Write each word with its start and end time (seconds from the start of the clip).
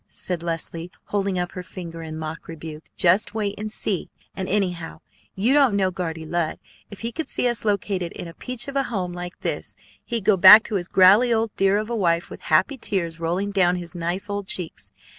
said 0.07 0.41
Leslie, 0.41 0.89
holding 1.03 1.37
up 1.37 1.51
her 1.51 1.61
finger 1.61 2.01
in 2.01 2.17
mock 2.17 2.47
rebuke. 2.47 2.85
"Just 2.97 3.35
wait 3.35 3.53
and 3.59 3.71
see! 3.71 4.09
And, 4.35 4.49
anyhow, 4.49 5.01
you 5.35 5.53
don't 5.53 5.75
know 5.75 5.91
Guardy 5.91 6.25
Lud. 6.25 6.57
If 6.89 7.01
he 7.01 7.11
could 7.11 7.29
see 7.29 7.47
us 7.47 7.63
located 7.65 8.11
in 8.13 8.27
a 8.27 8.33
peach 8.33 8.67
of 8.67 8.75
a 8.75 8.85
home 8.89 9.13
like 9.13 9.41
this, 9.41 9.75
he'd 10.03 10.25
go 10.25 10.37
back 10.37 10.63
to 10.63 10.73
his 10.77 10.87
growley 10.89 11.31
old 11.31 11.55
dear 11.55 11.77
of 11.77 11.87
a 11.87 11.95
wife 11.95 12.31
with 12.31 12.41
happy 12.49 12.79
tears 12.79 13.19
rolling 13.19 13.51
down 13.51 13.75
his 13.75 13.93
nice 13.93 14.27
old 14.27 14.47
cheeks. 14.47 14.91